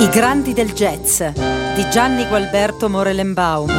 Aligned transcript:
I 0.00 0.08
grandi 0.08 0.54
del 0.54 0.72
jazz 0.72 1.22
di 1.22 1.90
Gianni 1.90 2.26
Gualberto 2.26 2.88
Morelenbaum. 2.88 3.70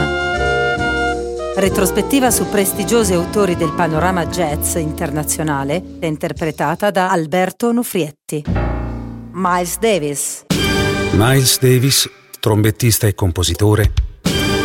Retrospettiva 1.55 2.29
su 2.29 2.47
prestigiosi 2.47 3.13
autori 3.13 3.55
del 3.55 3.73
panorama 3.73 4.27
jazz 4.27 4.75
internazionale, 4.75 5.81
interpretata 6.01 6.91
da 6.91 7.09
Alberto 7.09 7.69
Onufrietti. 7.69 8.43
Miles 9.31 9.79
Davis. 9.79 10.45
Miles 11.13 11.59
Davis, 11.59 12.07
trombettista 12.39 13.07
e 13.07 13.15
compositore, 13.15 13.91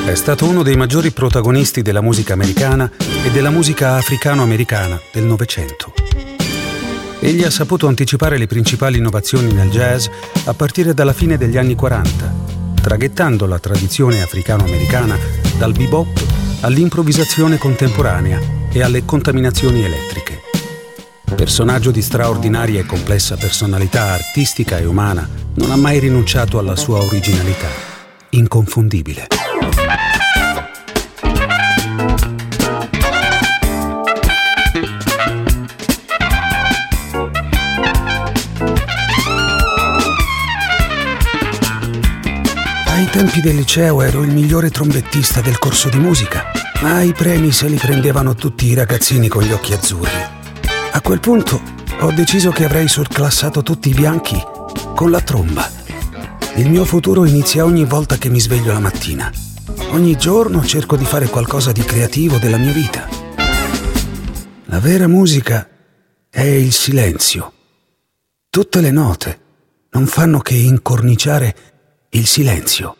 è 0.04 0.14
stato 0.14 0.44
uno 0.44 0.62
dei 0.62 0.76
maggiori 0.76 1.10
protagonisti 1.10 1.80
della 1.80 2.02
musica 2.02 2.34
americana 2.34 2.90
e 3.24 3.30
della 3.30 3.50
musica 3.50 3.94
africano-americana 3.94 5.00
del 5.10 5.24
Novecento. 5.24 5.94
Egli 7.26 7.42
ha 7.42 7.50
saputo 7.50 7.88
anticipare 7.88 8.38
le 8.38 8.46
principali 8.46 8.98
innovazioni 8.98 9.52
nel 9.52 9.68
jazz 9.68 10.06
a 10.44 10.54
partire 10.54 10.94
dalla 10.94 11.12
fine 11.12 11.36
degli 11.36 11.56
anni 11.56 11.74
40, 11.74 12.32
traghettando 12.80 13.46
la 13.46 13.58
tradizione 13.58 14.22
africano-americana 14.22 15.18
dal 15.58 15.72
bebop 15.72 16.06
all'improvvisazione 16.60 17.58
contemporanea 17.58 18.40
e 18.70 18.80
alle 18.80 19.04
contaminazioni 19.04 19.82
elettriche. 19.82 20.40
Personaggio 21.34 21.90
di 21.90 22.00
straordinaria 22.00 22.78
e 22.78 22.86
complessa 22.86 23.34
personalità 23.34 24.12
artistica 24.12 24.78
e 24.78 24.84
umana, 24.84 25.28
non 25.54 25.72
ha 25.72 25.76
mai 25.76 25.98
rinunciato 25.98 26.60
alla 26.60 26.76
sua 26.76 27.00
originalità, 27.00 27.66
inconfondibile. 28.30 29.45
Tempi 43.16 43.40
del 43.40 43.56
liceo 43.56 44.02
ero 44.02 44.22
il 44.22 44.30
migliore 44.30 44.68
trombettista 44.68 45.40
del 45.40 45.58
corso 45.58 45.88
di 45.88 45.96
musica, 45.96 46.50
ma 46.82 47.00
i 47.00 47.14
premi 47.14 47.50
se 47.50 47.66
li 47.66 47.78
prendevano 47.78 48.34
tutti 48.34 48.66
i 48.66 48.74
ragazzini 48.74 49.26
con 49.26 49.42
gli 49.42 49.52
occhi 49.52 49.72
azzurri. 49.72 50.20
A 50.92 51.00
quel 51.00 51.18
punto 51.20 51.58
ho 52.00 52.12
deciso 52.12 52.50
che 52.50 52.66
avrei 52.66 52.88
surclassato 52.88 53.62
tutti 53.62 53.88
i 53.88 53.94
bianchi 53.94 54.38
con 54.94 55.10
la 55.10 55.22
tromba. 55.22 55.66
Il 56.56 56.68
mio 56.68 56.84
futuro 56.84 57.24
inizia 57.24 57.64
ogni 57.64 57.86
volta 57.86 58.18
che 58.18 58.28
mi 58.28 58.38
sveglio 58.38 58.74
la 58.74 58.80
mattina. 58.80 59.32
Ogni 59.92 60.18
giorno 60.18 60.62
cerco 60.62 60.98
di 60.98 61.06
fare 61.06 61.28
qualcosa 61.28 61.72
di 61.72 61.80
creativo 61.80 62.36
della 62.36 62.58
mia 62.58 62.72
vita. 62.72 63.08
La 64.66 64.78
vera 64.78 65.08
musica 65.08 65.66
è 66.28 66.42
il 66.42 66.72
silenzio. 66.72 67.50
Tutte 68.50 68.82
le 68.82 68.90
note 68.90 69.40
non 69.92 70.04
fanno 70.04 70.40
che 70.40 70.52
incorniciare 70.52 71.56
il 72.10 72.26
silenzio. 72.26 72.96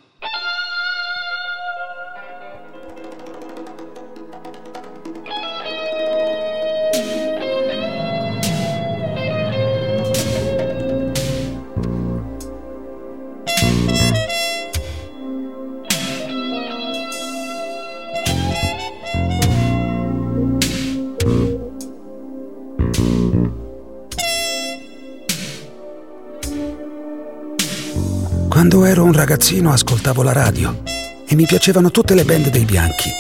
Ragazzino 29.17 29.73
ascoltavo 29.73 30.23
la 30.23 30.33
radio 30.33 30.83
e 31.27 31.35
mi 31.35 31.47
piacevano 31.47 31.91
tutte 31.91 32.15
le 32.15 32.25
band 32.25 32.51
dei 32.51 32.65
bianchi. 32.65 33.11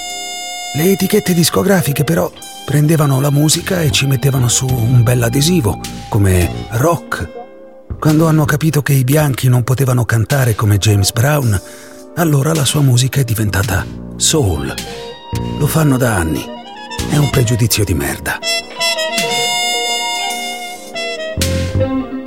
Le 0.75 0.91
etichette 0.91 1.33
discografiche 1.33 2.05
però 2.05 2.30
prendevano 2.67 3.18
la 3.20 3.30
musica 3.30 3.80
e 3.80 3.90
ci 3.90 4.06
mettevano 4.06 4.48
su 4.48 4.67
un 4.67 5.02
bel 5.02 5.23
adesivo, 5.23 5.80
come 6.11 6.51
rock. 6.73 7.29
Quando 7.98 8.27
hanno 8.29 8.45
capito 8.45 8.83
che 8.83 8.92
i 8.92 9.05
bianchi 9.05 9.48
non 9.48 9.64
potevano 9.64 10.05
cantare 10.05 10.55
come 10.55 10.77
James 10.77 11.12
Brown, 11.12 11.58
allora 12.17 12.52
la 12.52 12.64
sua 12.67 12.83
musica 12.83 13.20
è 13.20 13.24
diventata 13.24 13.86
soul. 14.17 14.73
Lo 15.58 15.67
fanno 15.67 15.96
da 15.96 16.14
anni. 16.14 16.45
È 17.08 17.17
un 17.17 17.30
pregiudizio 17.30 17.85
di 17.85 17.95
merda. 17.95 18.39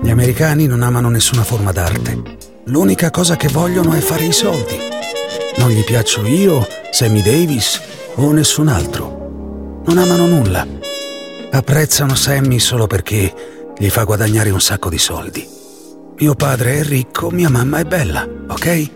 Gli 0.02 0.10
americani 0.10 0.66
non 0.66 0.82
amano 0.82 1.10
nessuna 1.10 1.44
forma 1.44 1.72
d'arte. 1.72 2.49
L'unica 2.70 3.10
cosa 3.10 3.36
che 3.36 3.48
vogliono 3.48 3.94
è 3.94 4.00
fare 4.00 4.26
i 4.26 4.32
soldi. 4.32 4.78
Non 5.58 5.72
gli 5.72 5.84
piaccio 5.84 6.24
io, 6.28 6.68
Sammy 6.92 7.24
Davis 7.24 7.82
o 8.14 8.32
nessun 8.32 8.68
altro. 8.68 9.82
Non 9.86 9.98
amano 9.98 10.28
nulla. 10.28 10.68
Apprezzano 11.50 12.14
Sammy 12.14 12.60
solo 12.60 12.86
perché 12.86 13.74
gli 13.76 13.90
fa 13.90 14.04
guadagnare 14.04 14.52
un 14.52 14.62
sacco 14.62 14.88
di 14.88 15.00
soldi. 15.00 15.48
Mio 16.20 16.36
padre 16.36 16.78
è 16.78 16.84
ricco, 16.84 17.32
mia 17.32 17.50
mamma 17.50 17.80
è 17.80 17.86
bella, 17.86 18.28
ok? 18.48 18.90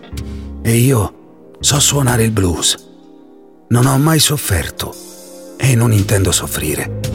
E 0.62 0.72
io 0.76 1.56
so 1.58 1.80
suonare 1.80 2.22
il 2.22 2.30
blues. 2.30 2.76
Non 3.70 3.86
ho 3.86 3.98
mai 3.98 4.20
sofferto 4.20 4.94
e 5.56 5.74
non 5.74 5.92
intendo 5.92 6.30
soffrire. 6.30 7.13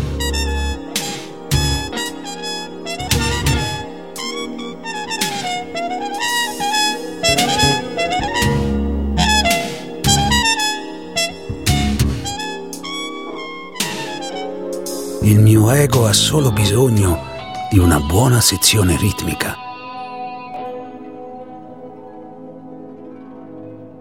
Il 15.29 15.41
mio 15.41 15.69
ego 15.69 16.07
ha 16.07 16.11
solo 16.11 16.51
bisogno 16.51 17.23
di 17.69 17.77
una 17.77 17.99
buona 17.99 18.41
sezione 18.41 18.97
ritmica. 18.97 19.55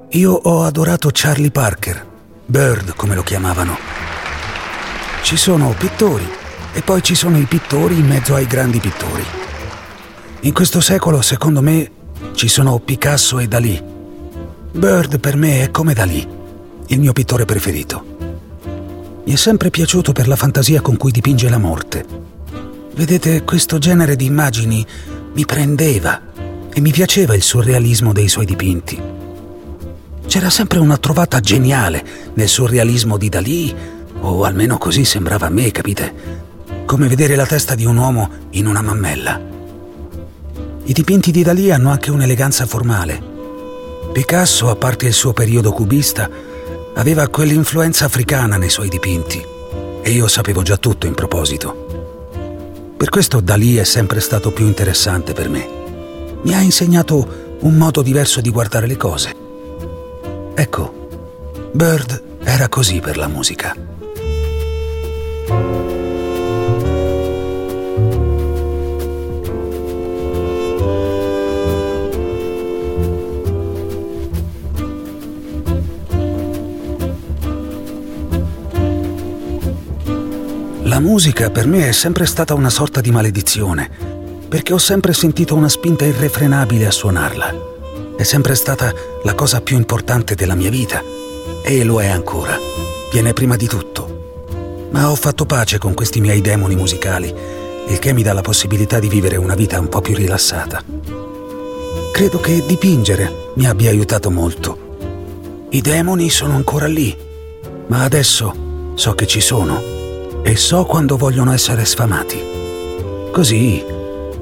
Io 0.08 0.32
ho 0.32 0.62
adorato 0.62 1.10
Charlie 1.12 1.50
Parker, 1.50 2.06
Bird 2.46 2.94
come 2.96 3.14
lo 3.14 3.22
chiamavano. 3.22 3.76
Ci 5.20 5.36
sono 5.36 5.74
pittori 5.76 6.26
e 6.72 6.80
poi 6.80 7.02
ci 7.02 7.14
sono 7.14 7.36
i 7.36 7.44
pittori 7.44 7.98
in 7.98 8.06
mezzo 8.06 8.34
ai 8.34 8.46
grandi 8.46 8.78
pittori. 8.78 9.24
In 10.40 10.54
questo 10.54 10.80
secolo, 10.80 11.20
secondo 11.20 11.60
me, 11.60 11.90
ci 12.36 12.48
sono 12.48 12.78
Picasso 12.78 13.38
e 13.38 13.46
Dalì. 13.46 13.78
Bird 14.72 15.20
per 15.20 15.36
me 15.36 15.64
è 15.64 15.70
come 15.70 15.92
Dalì, 15.92 16.26
il 16.86 16.98
mio 16.98 17.12
pittore 17.12 17.44
preferito. 17.44 18.16
Mi 19.28 19.34
è 19.34 19.36
sempre 19.36 19.68
piaciuto 19.68 20.12
per 20.12 20.26
la 20.26 20.36
fantasia 20.36 20.80
con 20.80 20.96
cui 20.96 21.10
dipinge 21.10 21.50
la 21.50 21.58
morte. 21.58 22.02
Vedete, 22.94 23.44
questo 23.44 23.76
genere 23.76 24.16
di 24.16 24.24
immagini 24.24 24.86
mi 25.34 25.44
prendeva 25.44 26.18
e 26.72 26.80
mi 26.80 26.90
piaceva 26.92 27.34
il 27.34 27.42
surrealismo 27.42 28.14
dei 28.14 28.26
suoi 28.26 28.46
dipinti. 28.46 28.98
C'era 30.26 30.48
sempre 30.48 30.78
una 30.78 30.96
trovata 30.96 31.40
geniale 31.40 32.02
nel 32.32 32.48
surrealismo 32.48 33.18
di 33.18 33.28
Dalì, 33.28 33.74
o 34.18 34.44
almeno 34.44 34.78
così 34.78 35.04
sembrava 35.04 35.48
a 35.48 35.50
me, 35.50 35.72
capite? 35.72 36.14
Come 36.86 37.06
vedere 37.06 37.36
la 37.36 37.44
testa 37.44 37.74
di 37.74 37.84
un 37.84 37.98
uomo 37.98 38.30
in 38.52 38.66
una 38.66 38.80
mammella. 38.80 39.38
I 40.84 40.92
dipinti 40.94 41.32
di 41.32 41.42
Dalì 41.42 41.70
hanno 41.70 41.90
anche 41.90 42.10
un'eleganza 42.10 42.64
formale. 42.64 43.22
Picasso, 44.10 44.70
a 44.70 44.76
parte 44.76 45.04
il 45.04 45.12
suo 45.12 45.34
periodo 45.34 45.70
cubista, 45.72 46.30
aveva 46.98 47.28
quell'influenza 47.28 48.04
africana 48.06 48.56
nei 48.56 48.70
suoi 48.70 48.88
dipinti 48.88 49.44
e 50.02 50.10
io 50.10 50.26
sapevo 50.26 50.62
già 50.62 50.76
tutto 50.76 51.06
in 51.06 51.14
proposito. 51.14 52.94
Per 52.96 53.08
questo 53.08 53.40
Dalì 53.40 53.76
è 53.76 53.84
sempre 53.84 54.18
stato 54.20 54.50
più 54.50 54.66
interessante 54.66 55.32
per 55.32 55.48
me. 55.48 55.68
Mi 56.42 56.54
ha 56.54 56.60
insegnato 56.60 57.56
un 57.60 57.76
modo 57.76 58.02
diverso 58.02 58.40
di 58.40 58.50
guardare 58.50 58.88
le 58.88 58.96
cose. 58.96 59.34
Ecco, 60.54 61.70
Bird 61.72 62.22
era 62.42 62.68
così 62.68 62.98
per 62.98 63.16
la 63.16 63.28
musica. 63.28 63.97
La 80.88 81.00
musica 81.00 81.50
per 81.50 81.66
me 81.66 81.86
è 81.86 81.92
sempre 81.92 82.24
stata 82.24 82.54
una 82.54 82.70
sorta 82.70 83.02
di 83.02 83.10
maledizione, 83.10 83.90
perché 84.48 84.72
ho 84.72 84.78
sempre 84.78 85.12
sentito 85.12 85.54
una 85.54 85.68
spinta 85.68 86.06
irrefrenabile 86.06 86.86
a 86.86 86.90
suonarla. 86.90 87.54
È 88.16 88.22
sempre 88.22 88.54
stata 88.54 88.90
la 89.22 89.34
cosa 89.34 89.60
più 89.60 89.76
importante 89.76 90.34
della 90.34 90.54
mia 90.54 90.70
vita 90.70 91.02
e 91.62 91.84
lo 91.84 92.00
è 92.00 92.08
ancora. 92.08 92.56
Viene 93.12 93.34
prima 93.34 93.56
di 93.56 93.66
tutto. 93.66 94.88
Ma 94.90 95.10
ho 95.10 95.14
fatto 95.14 95.44
pace 95.44 95.76
con 95.76 95.92
questi 95.92 96.22
miei 96.22 96.40
demoni 96.40 96.74
musicali, 96.74 97.34
il 97.86 97.98
che 97.98 98.14
mi 98.14 98.22
dà 98.22 98.32
la 98.32 98.40
possibilità 98.40 98.98
di 98.98 99.08
vivere 99.08 99.36
una 99.36 99.54
vita 99.54 99.78
un 99.78 99.90
po' 99.90 100.00
più 100.00 100.14
rilassata. 100.14 100.82
credo 102.12 102.40
che 102.40 102.64
dipingere 102.66 103.50
mi 103.56 103.66
abbia 103.66 103.90
aiutato 103.90 104.30
molto. 104.30 105.66
I 105.68 105.82
demoni 105.82 106.30
sono 106.30 106.54
ancora 106.54 106.86
lì, 106.86 107.14
ma 107.88 108.04
adesso 108.04 108.94
so 108.94 109.12
che 109.12 109.26
ci 109.26 109.42
sono 109.42 109.97
e 110.42 110.56
so 110.56 110.84
quando 110.84 111.16
vogliono 111.16 111.52
essere 111.52 111.84
sfamati. 111.84 112.40
Così 113.32 113.84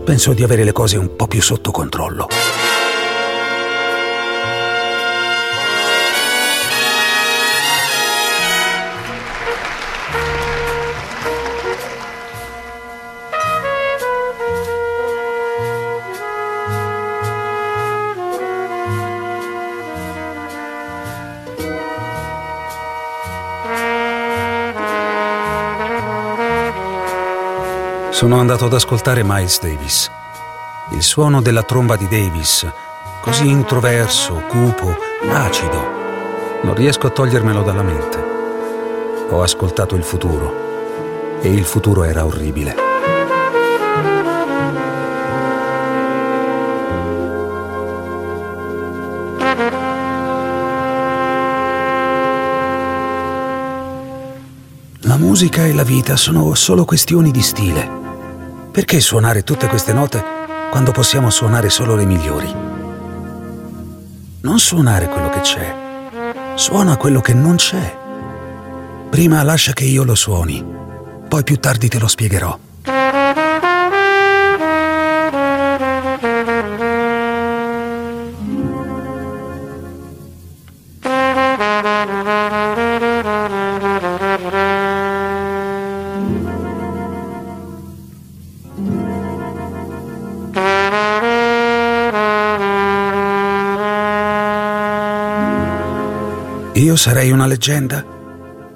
penso 0.04 0.32
di 0.32 0.42
avere 0.42 0.64
le 0.64 0.72
cose 0.72 0.96
un 0.96 1.16
po' 1.16 1.26
più 1.26 1.42
sotto 1.42 1.70
controllo. 1.70 2.28
Sono 28.16 28.40
andato 28.40 28.64
ad 28.64 28.72
ascoltare 28.72 29.22
Miles 29.22 29.60
Davis. 29.60 30.10
Il 30.92 31.02
suono 31.02 31.42
della 31.42 31.62
tromba 31.62 31.96
di 31.96 32.08
Davis, 32.08 32.66
così 33.20 33.46
introverso, 33.46 34.42
cupo, 34.48 34.96
acido. 35.28 35.86
Non 36.62 36.74
riesco 36.74 37.08
a 37.08 37.10
togliermelo 37.10 37.62
dalla 37.62 37.82
mente. 37.82 38.24
Ho 39.28 39.42
ascoltato 39.42 39.96
il 39.96 40.02
futuro 40.02 41.42
e 41.42 41.52
il 41.52 41.66
futuro 41.66 42.04
era 42.04 42.24
orribile. 42.24 42.74
La 55.00 55.18
musica 55.18 55.66
e 55.66 55.74
la 55.74 55.84
vita 55.84 56.16
sono 56.16 56.54
solo 56.54 56.86
questioni 56.86 57.30
di 57.30 57.42
stile. 57.42 58.04
Perché 58.76 59.00
suonare 59.00 59.42
tutte 59.42 59.68
queste 59.68 59.94
note 59.94 60.22
quando 60.68 60.92
possiamo 60.92 61.30
suonare 61.30 61.70
solo 61.70 61.94
le 61.94 62.04
migliori? 62.04 62.54
Non 64.42 64.58
suonare 64.58 65.08
quello 65.08 65.30
che 65.30 65.40
c'è, 65.40 65.74
suona 66.56 66.98
quello 66.98 67.22
che 67.22 67.32
non 67.32 67.56
c'è. 67.56 67.96
Prima 69.08 69.42
lascia 69.42 69.72
che 69.72 69.84
io 69.84 70.04
lo 70.04 70.14
suoni, 70.14 70.62
poi 71.26 71.42
più 71.42 71.56
tardi 71.56 71.88
te 71.88 71.98
lo 71.98 72.06
spiegherò. 72.06 72.58
Io 96.96 97.02
sarei 97.02 97.30
una 97.30 97.44
leggenda? 97.44 98.02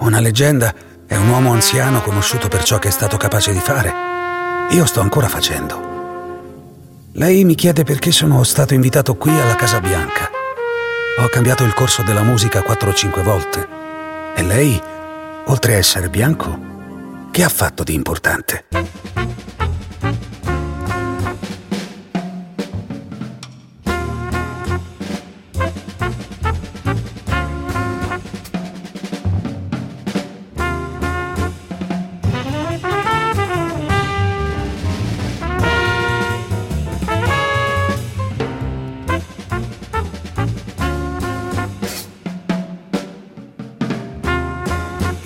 Una 0.01 0.21
leggenda 0.21 0.75
è 1.07 1.17
un 1.17 1.31
uomo 1.31 1.53
anziano 1.53 2.03
conosciuto 2.03 2.49
per 2.49 2.65
ciò 2.65 2.79
che 2.79 2.89
è 2.89 2.91
stato 2.91 3.17
capace 3.17 3.51
di 3.51 3.61
fare. 3.61 3.91
Io 4.73 4.85
sto 4.85 5.01
ancora 5.01 5.27
facendo. 5.27 7.09
Lei 7.13 7.45
mi 7.45 7.55
chiede 7.55 7.83
perché 7.83 8.13
sono 8.13 8.45
stato 8.45 8.75
invitato 8.75 9.15
qui 9.15 9.31
alla 9.31 9.55
Casa 9.55 9.81
Bianca. 9.81 10.29
Ho 11.17 11.29
cambiato 11.29 11.65
il 11.65 11.73
corso 11.73 12.03
della 12.03 12.23
musica 12.23 12.61
quattro 12.61 12.91
o 12.91 12.93
cinque 12.93 13.23
volte. 13.23 13.67
E 14.37 14.43
lei, 14.43 14.79
oltre 15.47 15.73
a 15.73 15.79
essere 15.79 16.11
bianco, 16.11 16.59
che 17.31 17.43
ha 17.43 17.49
fatto 17.49 17.83
di 17.83 17.95
importante? 17.95 18.67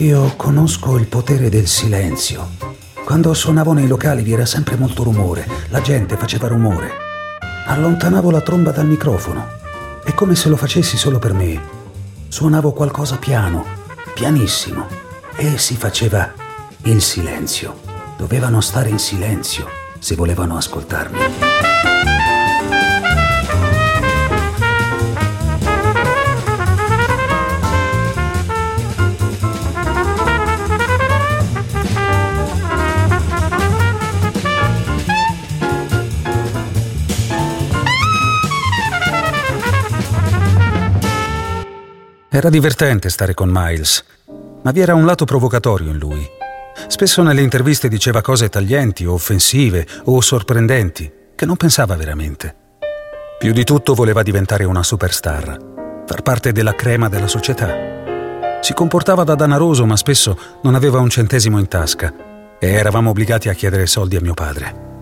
Io 0.04 0.34
conosco 0.36 0.98
il 0.98 1.06
potere 1.06 1.48
del 1.48 1.66
silenzio. 1.66 2.46
Quando 3.06 3.32
suonavo 3.32 3.72
nei 3.72 3.86
locali 3.86 4.22
vi 4.22 4.34
era 4.34 4.44
sempre 4.44 4.76
molto 4.76 5.02
rumore, 5.02 5.48
la 5.70 5.80
gente 5.80 6.18
faceva 6.18 6.46
rumore. 6.46 6.90
Allontanavo 7.64 8.30
la 8.30 8.42
tromba 8.42 8.70
dal 8.70 8.86
microfono. 8.86 9.46
È 10.04 10.12
come 10.12 10.34
se 10.34 10.50
lo 10.50 10.56
facessi 10.56 10.98
solo 10.98 11.18
per 11.18 11.32
me. 11.32 11.58
Suonavo 12.28 12.72
qualcosa 12.72 13.16
piano, 13.16 13.64
pianissimo, 14.12 14.88
e 15.36 15.56
si 15.56 15.74
faceva 15.74 16.30
il 16.82 17.00
silenzio. 17.00 17.80
Dovevano 18.18 18.60
stare 18.60 18.90
in 18.90 18.98
silenzio 18.98 19.66
se 19.98 20.14
volevano 20.16 20.58
ascoltarmi. 20.58 21.18
Era 42.34 42.50
divertente 42.50 43.10
stare 43.10 43.32
con 43.32 43.48
Miles, 43.48 44.04
ma 44.62 44.72
vi 44.72 44.80
era 44.80 44.96
un 44.96 45.04
lato 45.04 45.24
provocatorio 45.24 45.88
in 45.92 45.98
lui. 45.98 46.26
Spesso 46.88 47.22
nelle 47.22 47.42
interviste 47.42 47.86
diceva 47.86 48.22
cose 48.22 48.48
taglienti 48.48 49.04
offensive 49.04 49.86
o 50.06 50.20
sorprendenti 50.20 51.12
che 51.36 51.46
non 51.46 51.54
pensava 51.54 51.94
veramente. 51.94 52.56
Più 53.38 53.52
di 53.52 53.62
tutto 53.62 53.94
voleva 53.94 54.24
diventare 54.24 54.64
una 54.64 54.82
superstar, 54.82 56.02
far 56.08 56.22
parte 56.22 56.50
della 56.50 56.74
crema 56.74 57.08
della 57.08 57.28
società. 57.28 57.72
Si 58.60 58.74
comportava 58.74 59.22
da 59.22 59.36
danaroso, 59.36 59.86
ma 59.86 59.96
spesso 59.96 60.36
non 60.62 60.74
aveva 60.74 60.98
un 60.98 61.10
centesimo 61.10 61.60
in 61.60 61.68
tasca 61.68 62.12
e 62.58 62.68
eravamo 62.68 63.10
obbligati 63.10 63.48
a 63.48 63.52
chiedere 63.52 63.86
soldi 63.86 64.16
a 64.16 64.20
mio 64.20 64.34
padre. 64.34 64.93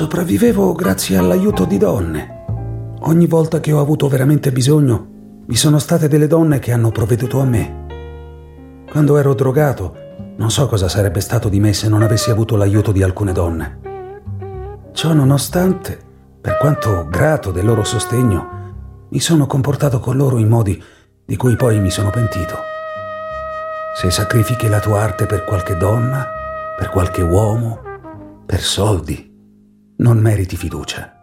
Sopravvivevo 0.00 0.72
grazie 0.72 1.18
all'aiuto 1.18 1.66
di 1.66 1.76
donne. 1.76 2.44
Ogni 3.00 3.26
volta 3.26 3.60
che 3.60 3.70
ho 3.70 3.80
avuto 3.80 4.08
veramente 4.08 4.50
bisogno, 4.50 5.42
vi 5.44 5.56
sono 5.56 5.78
state 5.78 6.08
delle 6.08 6.26
donne 6.26 6.58
che 6.58 6.72
hanno 6.72 6.90
provveduto 6.90 7.38
a 7.38 7.44
me. 7.44 8.86
Quando 8.90 9.18
ero 9.18 9.34
drogato, 9.34 9.94
non 10.38 10.50
so 10.50 10.66
cosa 10.68 10.88
sarebbe 10.88 11.20
stato 11.20 11.50
di 11.50 11.60
me 11.60 11.74
se 11.74 11.90
non 11.90 12.00
avessi 12.00 12.30
avuto 12.30 12.56
l'aiuto 12.56 12.92
di 12.92 13.02
alcune 13.02 13.32
donne. 13.32 14.88
Ciò 14.92 15.12
nonostante, 15.12 15.98
per 16.40 16.56
quanto 16.56 17.06
grato 17.06 17.50
del 17.50 17.66
loro 17.66 17.84
sostegno, 17.84 19.06
mi 19.10 19.20
sono 19.20 19.46
comportato 19.46 20.00
con 20.00 20.16
loro 20.16 20.38
in 20.38 20.48
modi 20.48 20.82
di 21.26 21.36
cui 21.36 21.56
poi 21.56 21.78
mi 21.78 21.90
sono 21.90 22.08
pentito. 22.08 22.56
Se 23.96 24.10
sacrifichi 24.10 24.66
la 24.66 24.80
tua 24.80 25.02
arte 25.02 25.26
per 25.26 25.44
qualche 25.44 25.76
donna, 25.76 26.26
per 26.78 26.88
qualche 26.88 27.20
uomo, 27.20 27.80
per 28.46 28.62
soldi, 28.62 29.28
non 30.00 30.18
meriti 30.18 30.56
fiducia. 30.56 31.20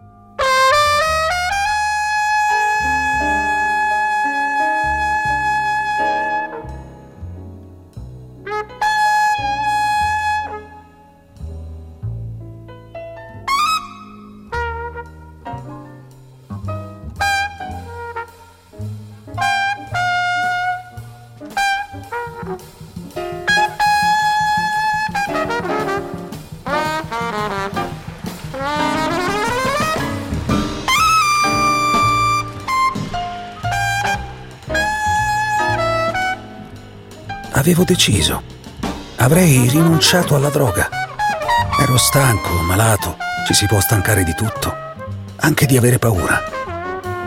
Avevo 37.68 37.84
deciso. 37.84 38.42
Avrei 39.18 39.68
rinunciato 39.68 40.36
alla 40.36 40.48
droga. 40.48 40.88
Ero 41.82 41.98
stanco, 41.98 42.62
malato, 42.62 43.18
ci 43.46 43.54
si 43.54 43.66
può 43.66 43.82
stancare 43.82 44.24
di 44.24 44.34
tutto, 44.34 44.74
anche 45.36 45.66
di 45.66 45.76
avere 45.76 46.00
paura. 46.00 46.42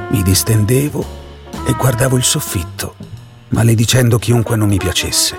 Mi 0.08 0.22
distendevo 0.22 1.04
e 1.66 1.74
guardavo 1.74 2.16
il 2.16 2.24
soffitto, 2.24 2.94
maledicendo 3.48 4.18
chiunque 4.18 4.56
non 4.56 4.68
mi 4.68 4.78
piacesse. 4.78 5.38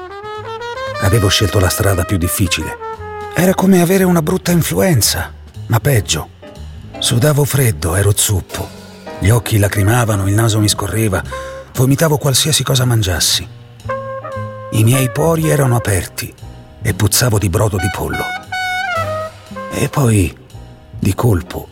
Avevo 1.01 1.29
scelto 1.29 1.59
la 1.59 1.69
strada 1.69 2.03
più 2.03 2.17
difficile. 2.17 2.77
Era 3.33 3.55
come 3.55 3.81
avere 3.81 4.03
una 4.03 4.21
brutta 4.21 4.51
influenza, 4.51 5.33
ma 5.65 5.79
peggio. 5.79 6.29
Sudavo 6.99 7.43
freddo, 7.43 7.95
ero 7.95 8.13
zuppo. 8.15 8.69
Gli 9.17 9.31
occhi 9.31 9.57
lacrimavano, 9.57 10.27
il 10.27 10.35
naso 10.35 10.59
mi 10.59 10.69
scorreva, 10.69 11.23
vomitavo 11.73 12.19
qualsiasi 12.19 12.61
cosa 12.61 12.85
mangiassi. 12.85 13.60
I 14.73 14.83
miei 14.85 15.11
pori 15.11 15.49
erano 15.49 15.75
aperti 15.75 16.33
e 16.81 16.93
puzzavo 16.93 17.37
di 17.37 17.49
brodo 17.49 17.75
di 17.75 17.89
pollo. 17.93 18.23
E 19.73 19.89
poi, 19.89 20.33
di 20.97 21.13
colpo, 21.13 21.67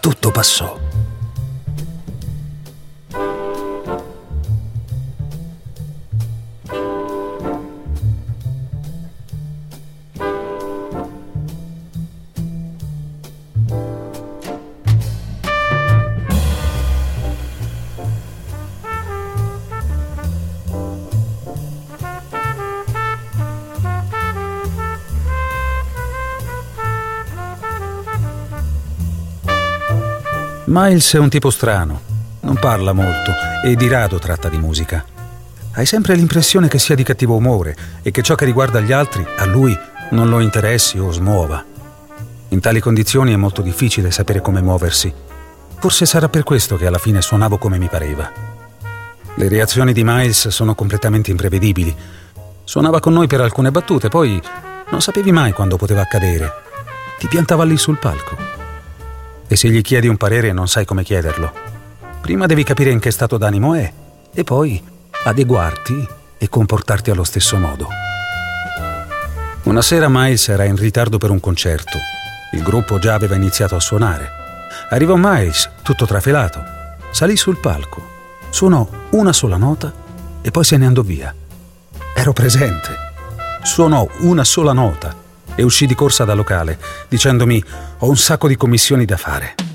tutto 0.00 0.30
passò. 0.32 0.89
Miles 30.72 31.14
è 31.14 31.18
un 31.18 31.28
tipo 31.28 31.50
strano, 31.50 32.00
non 32.42 32.54
parla 32.54 32.92
molto 32.92 33.32
e 33.64 33.74
di 33.74 33.88
rado 33.88 34.20
tratta 34.20 34.48
di 34.48 34.56
musica. 34.56 35.04
Hai 35.72 35.84
sempre 35.84 36.14
l'impressione 36.14 36.68
che 36.68 36.78
sia 36.78 36.94
di 36.94 37.02
cattivo 37.02 37.34
umore 37.34 37.76
e 38.02 38.12
che 38.12 38.22
ciò 38.22 38.36
che 38.36 38.44
riguarda 38.44 38.78
gli 38.78 38.92
altri 38.92 39.26
a 39.38 39.46
lui 39.46 39.76
non 40.10 40.28
lo 40.28 40.38
interessi 40.38 40.96
o 40.96 41.10
smuova. 41.10 41.64
In 42.50 42.60
tali 42.60 42.78
condizioni 42.78 43.32
è 43.32 43.36
molto 43.36 43.62
difficile 43.62 44.12
sapere 44.12 44.40
come 44.40 44.62
muoversi. 44.62 45.12
Forse 45.80 46.06
sarà 46.06 46.28
per 46.28 46.44
questo 46.44 46.76
che 46.76 46.86
alla 46.86 46.98
fine 46.98 47.20
suonavo 47.20 47.58
come 47.58 47.76
mi 47.76 47.88
pareva. 47.88 48.30
Le 49.34 49.48
reazioni 49.48 49.92
di 49.92 50.04
Miles 50.04 50.46
sono 50.50 50.76
completamente 50.76 51.32
imprevedibili. 51.32 51.92
Suonava 52.62 53.00
con 53.00 53.12
noi 53.12 53.26
per 53.26 53.40
alcune 53.40 53.72
battute, 53.72 54.08
poi 54.08 54.40
non 54.90 55.02
sapevi 55.02 55.32
mai 55.32 55.50
quando 55.50 55.76
poteva 55.76 56.02
accadere. 56.02 56.48
Ti 57.18 57.26
piantava 57.26 57.64
lì 57.64 57.76
sul 57.76 57.98
palco 57.98 58.49
e 59.52 59.56
se 59.56 59.68
gli 59.68 59.80
chiedi 59.80 60.06
un 60.06 60.16
parere 60.16 60.52
non 60.52 60.68
sai 60.68 60.84
come 60.84 61.02
chiederlo. 61.02 61.52
Prima 62.20 62.46
devi 62.46 62.62
capire 62.62 62.90
in 62.90 63.00
che 63.00 63.10
stato 63.10 63.36
d'animo 63.36 63.74
è 63.74 63.92
e 64.32 64.44
poi 64.44 64.80
adeguarti 65.24 66.06
e 66.38 66.48
comportarti 66.48 67.10
allo 67.10 67.24
stesso 67.24 67.56
modo. 67.56 67.88
Una 69.64 69.82
sera 69.82 70.06
Miles 70.08 70.46
era 70.50 70.62
in 70.62 70.76
ritardo 70.76 71.18
per 71.18 71.30
un 71.30 71.40
concerto. 71.40 71.98
Il 72.52 72.62
gruppo 72.62 73.00
già 73.00 73.14
aveva 73.14 73.34
iniziato 73.34 73.74
a 73.74 73.80
suonare. 73.80 74.30
Arrivò 74.90 75.16
Miles, 75.16 75.68
tutto 75.82 76.06
trafelato. 76.06 76.62
Salì 77.10 77.36
sul 77.36 77.58
palco, 77.58 78.00
suonò 78.50 78.88
una 79.10 79.32
sola 79.32 79.56
nota 79.56 79.92
e 80.42 80.50
poi 80.52 80.62
se 80.62 80.76
ne 80.76 80.86
andò 80.86 81.02
via. 81.02 81.34
Ero 82.14 82.32
presente. 82.32 82.94
Suonò 83.64 84.06
una 84.20 84.44
sola 84.44 84.72
nota 84.72 85.12
e 85.60 85.62
uscì 85.62 85.84
di 85.84 85.94
corsa 85.94 86.24
dal 86.24 86.38
locale, 86.38 86.78
dicendomi 87.06 87.62
ho 87.98 88.08
un 88.08 88.16
sacco 88.16 88.48
di 88.48 88.56
commissioni 88.56 89.04
da 89.04 89.18
fare. 89.18 89.69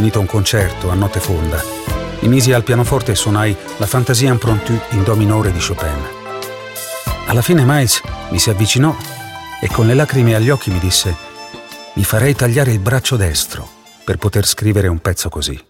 Finito 0.00 0.18
un 0.18 0.24
concerto 0.24 0.88
a 0.88 0.94
notte 0.94 1.20
fonda, 1.20 1.62
mi 2.20 2.28
misi 2.28 2.54
al 2.54 2.64
pianoforte 2.64 3.12
e 3.12 3.14
suonai 3.14 3.54
la 3.76 3.84
Fantasia 3.84 4.30
impromptu 4.30 4.72
in 4.92 5.02
Do 5.02 5.14
minore 5.14 5.52
di 5.52 5.58
Chopin. 5.58 6.00
Alla 7.26 7.42
fine 7.42 7.64
Miles 7.66 8.00
mi 8.30 8.38
si 8.38 8.48
avvicinò 8.48 8.96
e 9.60 9.68
con 9.68 9.86
le 9.86 9.92
lacrime 9.92 10.34
agli 10.34 10.48
occhi 10.48 10.70
mi 10.70 10.78
disse 10.78 11.14
mi 11.92 12.02
farei 12.02 12.34
tagliare 12.34 12.72
il 12.72 12.78
braccio 12.78 13.16
destro 13.16 13.68
per 14.02 14.16
poter 14.16 14.46
scrivere 14.46 14.88
un 14.88 15.00
pezzo 15.00 15.28
così. 15.28 15.62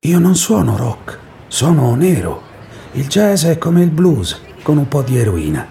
Io 0.00 0.18
non 0.18 0.34
suono 0.34 0.76
rock, 0.76 1.16
sono 1.46 1.94
nero. 1.94 2.42
Il 2.94 3.06
jazz 3.06 3.44
è 3.44 3.58
come 3.58 3.80
il 3.82 3.90
blues, 3.90 4.40
con 4.62 4.76
un 4.76 4.88
po' 4.88 5.02
di 5.02 5.18
eroina. 5.18 5.64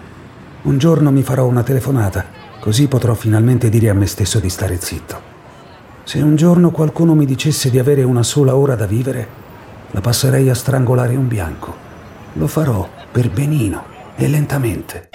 Un 0.62 0.78
giorno 0.78 1.10
mi 1.10 1.22
farò 1.22 1.44
una 1.44 1.62
telefonata, 1.62 2.24
così 2.58 2.88
potrò 2.88 3.12
finalmente 3.12 3.68
dire 3.68 3.90
a 3.90 3.94
me 3.94 4.06
stesso 4.06 4.38
di 4.38 4.48
stare 4.48 4.80
zitto. 4.80 5.25
Se 6.06 6.22
un 6.22 6.36
giorno 6.36 6.70
qualcuno 6.70 7.16
mi 7.16 7.26
dicesse 7.26 7.68
di 7.68 7.80
avere 7.80 8.04
una 8.04 8.22
sola 8.22 8.54
ora 8.54 8.76
da 8.76 8.86
vivere, 8.86 9.26
la 9.90 10.00
passerei 10.00 10.48
a 10.48 10.54
strangolare 10.54 11.16
un 11.16 11.26
bianco. 11.26 11.74
Lo 12.34 12.46
farò 12.46 12.88
per 13.10 13.28
benino 13.28 13.82
e 14.14 14.28
lentamente. 14.28 15.08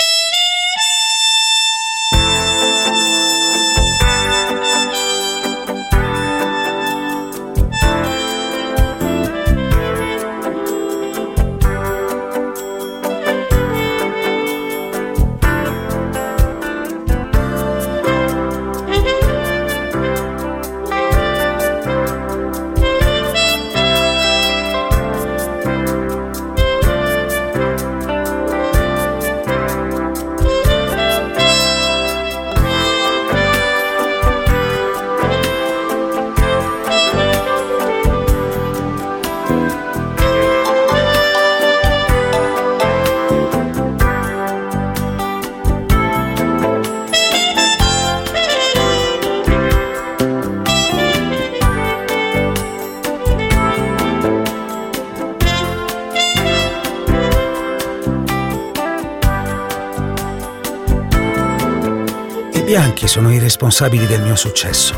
Sono 63.11 63.29
i 63.29 63.39
responsabili 63.39 64.07
del 64.07 64.21
mio 64.21 64.37
successo. 64.37 64.97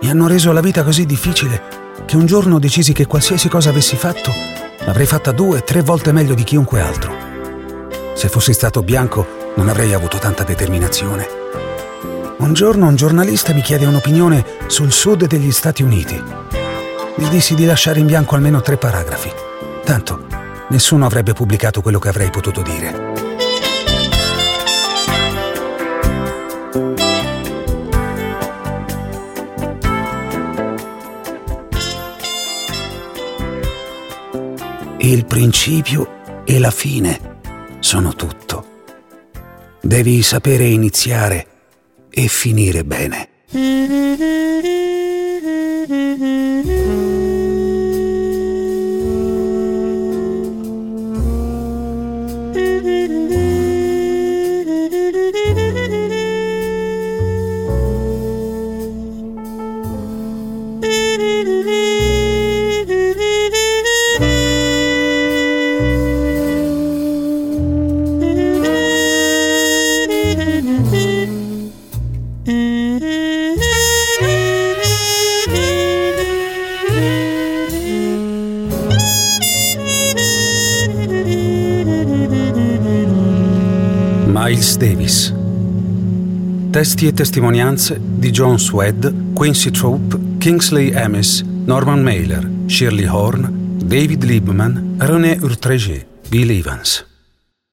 Mi 0.00 0.10
hanno 0.10 0.26
reso 0.26 0.50
la 0.50 0.60
vita 0.60 0.82
così 0.82 1.06
difficile 1.06 1.62
che 2.04 2.16
un 2.16 2.26
giorno 2.26 2.58
decisi 2.58 2.92
che 2.92 3.06
qualsiasi 3.06 3.48
cosa 3.48 3.70
avessi 3.70 3.94
fatto 3.94 4.32
l'avrei 4.84 5.06
fatta 5.06 5.30
due, 5.30 5.62
tre 5.62 5.80
volte 5.80 6.10
meglio 6.10 6.34
di 6.34 6.42
chiunque 6.42 6.80
altro. 6.80 7.14
Se 8.14 8.28
fossi 8.28 8.52
stato 8.52 8.82
bianco 8.82 9.52
non 9.54 9.68
avrei 9.68 9.92
avuto 9.92 10.18
tanta 10.18 10.42
determinazione. 10.42 11.28
Un 12.38 12.54
giorno 12.54 12.88
un 12.88 12.96
giornalista 12.96 13.54
mi 13.54 13.62
chiede 13.62 13.86
un'opinione 13.86 14.44
sul 14.66 14.90
sud 14.90 15.24
degli 15.28 15.52
Stati 15.52 15.84
Uniti. 15.84 16.20
Gli 17.14 17.28
dissi 17.28 17.54
di 17.54 17.66
lasciare 17.66 18.00
in 18.00 18.06
bianco 18.06 18.34
almeno 18.34 18.62
tre 18.62 18.78
paragrafi. 18.78 19.30
Tanto 19.84 20.26
nessuno 20.70 21.06
avrebbe 21.06 21.34
pubblicato 21.34 21.82
quello 21.82 22.00
che 22.00 22.08
avrei 22.08 22.30
potuto 22.30 22.62
dire. 22.62 23.33
Il 35.04 35.26
principio 35.26 36.44
e 36.46 36.58
la 36.58 36.70
fine 36.70 37.40
sono 37.80 38.14
tutto. 38.14 38.64
Devi 39.82 40.22
sapere 40.22 40.64
iniziare 40.64 41.46
e 42.08 42.26
finire 42.26 42.84
bene. 42.84 43.28
Miles 84.54 84.76
Davis. 84.76 85.34
Testi 86.70 87.08
e 87.08 87.12
testimonianze 87.12 88.00
di 88.00 88.30
John 88.30 88.56
Swed, 88.56 89.32
Quincy 89.32 89.72
Troop, 89.72 90.38
Kingsley 90.38 90.94
Amis, 90.94 91.42
Norman 91.42 92.00
Mailer, 92.00 92.48
Shirley 92.66 93.04
Horn, 93.04 93.78
David 93.84 94.22
Liebman, 94.22 94.94
René 94.98 95.38
Urtrégé, 95.40 96.06
Bill 96.28 96.50
Evans. 96.50 97.04